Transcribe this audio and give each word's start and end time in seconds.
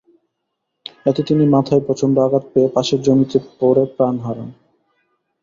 এতে 1.05 1.21
তিনি 1.27 1.43
মাথায় 1.47 1.83
প্রচণ্ড 1.85 2.15
আঘাত 2.19 2.43
পেয়ে 2.53 2.73
পাশের 2.75 2.99
জমিতে 3.01 3.37
পড়ে 3.59 3.83
প্রাণ 3.95 4.15
হারান। 4.19 4.49